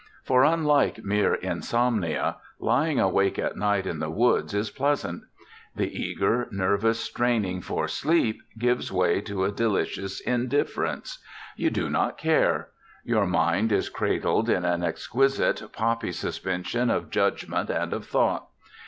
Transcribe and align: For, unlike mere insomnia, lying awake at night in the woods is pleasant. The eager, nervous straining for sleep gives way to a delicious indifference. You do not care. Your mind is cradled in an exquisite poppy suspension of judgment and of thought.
For, 0.23 0.43
unlike 0.43 1.03
mere 1.03 1.35
insomnia, 1.35 2.37
lying 2.57 2.99
awake 2.99 3.37
at 3.37 3.55
night 3.55 3.85
in 3.85 3.99
the 3.99 4.09
woods 4.09 4.51
is 4.51 4.71
pleasant. 4.71 5.21
The 5.75 5.95
eager, 5.95 6.47
nervous 6.49 6.99
straining 6.99 7.61
for 7.61 7.87
sleep 7.87 8.41
gives 8.57 8.91
way 8.91 9.21
to 9.21 9.45
a 9.45 9.51
delicious 9.51 10.19
indifference. 10.19 11.19
You 11.55 11.69
do 11.69 11.87
not 11.87 12.17
care. 12.17 12.69
Your 13.03 13.27
mind 13.27 13.71
is 13.71 13.89
cradled 13.89 14.49
in 14.49 14.65
an 14.65 14.83
exquisite 14.83 15.61
poppy 15.71 16.13
suspension 16.13 16.89
of 16.89 17.11
judgment 17.11 17.69
and 17.69 17.93
of 17.93 18.07
thought. 18.07 18.47